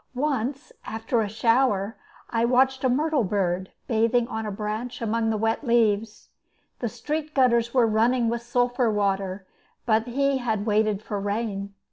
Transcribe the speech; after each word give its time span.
Once, 0.15 0.71
after 0.83 1.21
a 1.21 1.29
shower, 1.29 1.95
I 2.31 2.43
watched 2.43 2.83
a 2.83 2.89
myrtle 2.89 3.23
bird 3.23 3.69
bathing 3.87 4.27
on 4.29 4.47
a 4.47 4.51
branch 4.51 4.99
among 4.99 5.29
the 5.29 5.37
wet 5.37 5.63
leaves. 5.63 6.29
The 6.79 6.89
street 6.89 7.35
gutters 7.35 7.71
were 7.71 7.85
running 7.85 8.27
with 8.27 8.41
sulphur 8.41 8.89
water, 8.89 9.45
but 9.85 10.07
he 10.07 10.39
had 10.39 10.65
waited 10.65 11.03
for 11.03 11.19
rain. 11.19 11.75